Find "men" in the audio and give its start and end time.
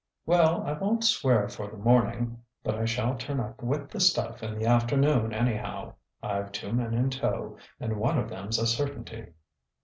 6.73-6.95